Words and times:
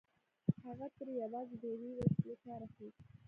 هغه 0.65 0.87
ترې 0.95 1.13
يوازې 1.23 1.55
د 1.61 1.63
يوې 1.75 1.91
وسيلې 1.99 2.35
کار 2.45 2.59
اخيست. 2.67 3.03